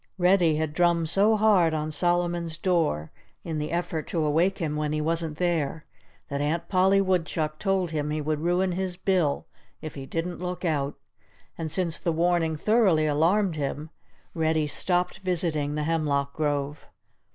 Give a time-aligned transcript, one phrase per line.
[0.17, 3.11] Reddy had drummed so hard on Solomon's door,
[3.43, 5.85] in the effort to awake him when he wasn't there,
[6.27, 9.45] that Aunt Polly Woodchuck told him he would ruin his bill,
[9.79, 10.95] if he didn't look out.
[11.55, 13.91] And since the warning thoroughly alarmed him,
[14.33, 16.87] Reddy stopped visiting the hemlock grove.